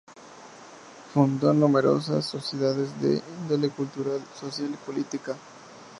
Fundó 1.13 1.53
numerosas 1.53 2.25
sociedades 2.25 2.99
de 2.99 3.21
índole 3.43 3.69
cultural, 3.69 4.19
social 4.35 4.71
y 4.71 4.77
política. 4.77 5.35